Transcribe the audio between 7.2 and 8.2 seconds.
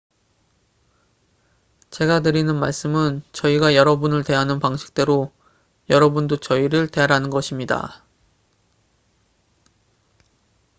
것입니다